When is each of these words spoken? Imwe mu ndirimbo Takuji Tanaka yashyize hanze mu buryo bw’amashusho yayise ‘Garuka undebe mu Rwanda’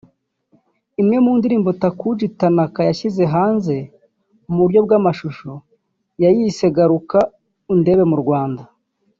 Imwe 1.01 1.17
mu 1.25 1.31
ndirimbo 1.39 1.69
Takuji 1.81 2.25
Tanaka 2.39 2.79
yashyize 2.89 3.23
hanze 3.33 3.75
mu 4.49 4.55
buryo 4.63 4.79
bw’amashusho 4.85 5.51
yayise 6.23 6.65
‘Garuka 6.75 7.19
undebe 7.73 8.03
mu 8.11 8.17
Rwanda’ 8.23 8.63